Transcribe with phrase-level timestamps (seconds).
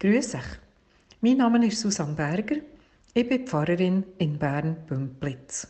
[0.00, 0.42] Grüß euch.
[1.22, 2.58] Mein Name ist Susanne Berger.
[3.14, 5.66] Ich bin Pfarrerin in Bern-Bümplitz.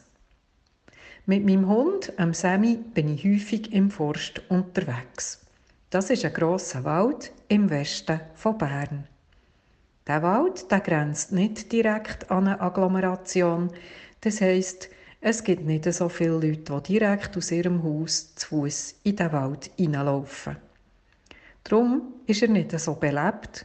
[1.24, 5.46] Mit meinem Hund, ähm Sammy, bin ich häufig im Forst unterwegs.
[5.88, 9.08] Das ist ein grosser Wald im Westen von Bern.
[10.06, 13.70] Der Wald der grenzt nicht direkt an eine Agglomeration.
[14.20, 14.90] Das heisst,
[15.22, 19.32] es gibt nicht so viele Leute, die direkt aus ihrem Haus zu Fuß in den
[19.32, 20.58] Wald hineinlaufen.
[21.64, 23.64] Darum ist er nicht so belebt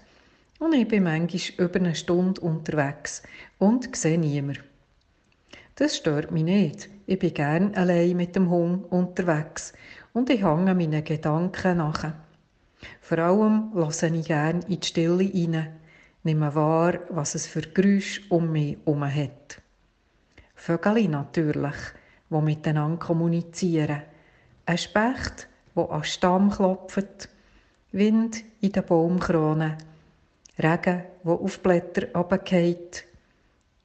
[0.63, 3.21] und ich bin manchmal über eine Stunde unterwegs
[3.59, 4.63] und sehe niemanden.
[5.75, 6.89] Das stört mich nicht.
[7.05, 9.73] Ich bin gern allein mit dem Hund unterwegs
[10.13, 12.13] und ich hänge meinen Gedanken nach.
[13.01, 15.67] Vor allem lasse ich gern in die Stille rein,
[16.23, 19.61] nehme wahr, was es für Geräusche um mich herum hat.
[20.55, 21.75] Vögel natürlich,
[22.29, 24.03] die miteinander kommunizieren.
[24.65, 27.27] Ein Specht, der an den Stamm klopft.
[27.91, 29.75] Wind in den Baumkronen
[30.57, 33.05] Regen, der auf Blätter runterfällt.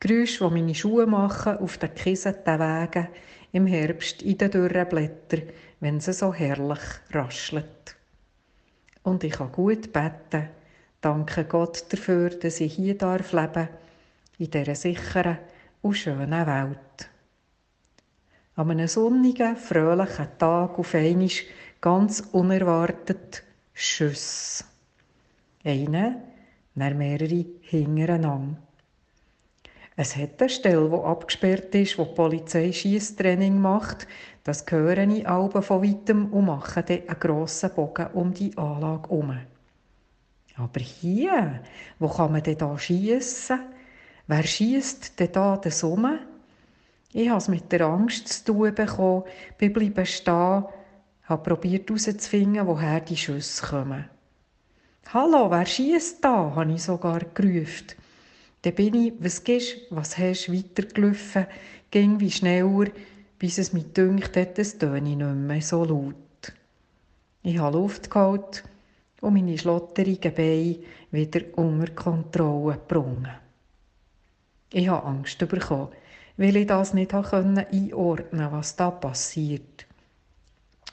[0.01, 3.09] Geräusche, die meine Schuhe machen auf den kiesenden Wegen
[3.53, 5.43] im Herbst in den dürren Blättern,
[5.81, 6.81] wenn sie so herrlich
[7.11, 7.97] raschelt.
[9.03, 10.51] Und ich kann gut beten,
[11.01, 13.69] danke Gott dafür, dass ich hier darf leben
[14.39, 15.39] in dieser sicheren
[15.83, 17.09] und schönen Welt.
[18.57, 21.29] An einem sonnigen, fröhlichen Tag auf einmal
[21.81, 24.65] ganz unerwartet Schüsse.
[25.65, 26.21] Einer
[26.79, 28.57] dann mehrere hintereinander.
[30.01, 34.07] Es hat eine Stelle, die abgesperrt ist, wo die Polizei Schiesstraining macht.
[34.45, 39.09] Das höre ich alle von weitem und mache dann einen grossen Bogen um die Anlage
[39.09, 39.39] herum.
[40.57, 41.63] Aber hier,
[41.99, 43.61] wo kann man denn da schiessen?
[44.29, 46.21] Wer schießt denn da den Summe?
[47.13, 49.25] Ich habe es mit der Angst zu tun bekommen,
[49.57, 50.65] bin bleiben stehen,
[51.25, 54.05] habe probiert herauszufinden, woher die Schüsse kommen.
[55.15, 56.53] Hallo, wer schießt da?
[56.55, 57.97] habe ich sogar gerufen.
[58.61, 61.47] Dann bin ich, was gibst, was hast, weitergelaufen,
[61.91, 62.91] ging wie schneller,
[63.39, 66.53] bis es mir dünkt hat, es töne nicht mehr so laut.
[67.43, 68.65] Ich habe Luft geholt
[69.23, 70.77] und meine schlotterigen Beine
[71.11, 73.41] wieder unter Kontrolle gebracht.
[74.75, 75.89] Ich habe Angst bekommen,
[76.37, 79.87] weil ich das nicht einordnen konnte, was da passiert.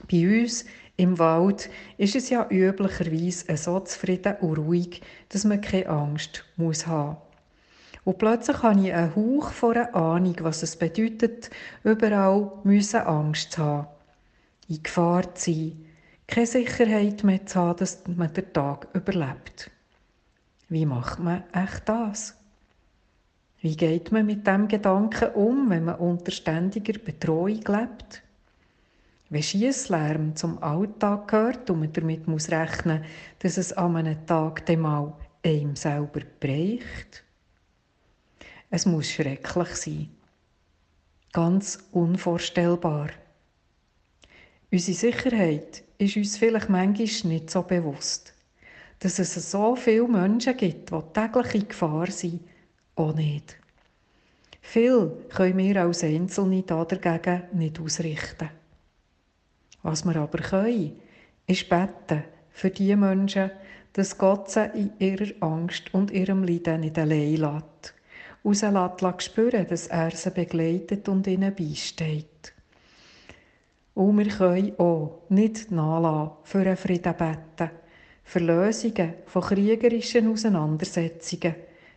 [0.10, 0.64] Bei uns
[0.98, 6.88] im Wald ist es ja üblicherweise so zufrieden und ruhig, dass man keine Angst muss
[6.88, 7.18] haben
[8.06, 11.50] Und plötzlich habe ich einen Hauch von einer Ahnung, was es bedeutet,
[11.84, 13.88] überall müssen Angst zu haben,
[14.70, 15.86] in Gefahr zu sein,
[16.28, 19.70] keine Sicherheit mehr zu haben, dass man den Tag überlebt.
[20.70, 22.36] Wie macht man echt das?
[23.60, 28.24] Wie geht man mit dem Gedanken um, wenn man unter ständiger Bedrohung lebt?
[29.30, 33.04] Wenn Schiesslärm zum Alltag gehört und man damit muss rechnen
[33.40, 35.14] dass es an einem Tag dann mal
[35.44, 37.24] einem selber bricht.
[38.70, 40.10] Es muss schrecklich sein.
[41.32, 43.10] Ganz unvorstellbar.
[44.72, 48.34] Unsere Sicherheit ist uns vielleicht manchmal nicht so bewusst.
[49.00, 52.42] Dass es so viele Menschen gibt, die täglich in Gefahr sind,
[52.96, 53.58] auch nicht.
[54.62, 58.50] Viel können wir als Einzelne dagegen nicht ausrichten.
[59.86, 61.00] Was wir aber können,
[61.46, 63.52] ist beten für die Menschen,
[63.94, 67.94] dass Gott sie in ihrer Angst und ihrem Leiden nicht allein lässt.
[68.42, 72.52] Und sie lässt spüren, dass er sie begleitet und ihnen beisteht.
[73.94, 77.70] Und wir können auch nicht nachlassen, für einen Frieden beten,
[78.24, 81.54] für Lösungen von kriegerischen Auseinandersetzungen,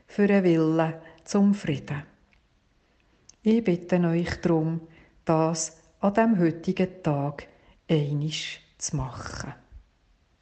[0.06, 0.93] für einen Willen
[1.25, 2.03] zum Frieden.
[3.43, 4.82] Ich bitte euch darum,
[5.25, 7.48] das an dem heutigen Tag
[7.88, 9.54] einisch zu machen.